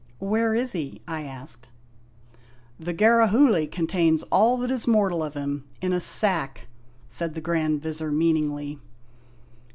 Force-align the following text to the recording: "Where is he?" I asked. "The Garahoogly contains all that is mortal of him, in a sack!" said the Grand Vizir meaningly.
"Where 0.17 0.55
is 0.55 0.71
he?" 0.71 0.99
I 1.07 1.21
asked. 1.25 1.69
"The 2.79 2.91
Garahoogly 2.91 3.67
contains 3.71 4.23
all 4.31 4.57
that 4.57 4.71
is 4.71 4.87
mortal 4.87 5.23
of 5.23 5.35
him, 5.35 5.65
in 5.79 5.93
a 5.93 6.01
sack!" 6.01 6.65
said 7.07 7.35
the 7.35 7.39
Grand 7.39 7.83
Vizir 7.83 8.09
meaningly. 8.11 8.79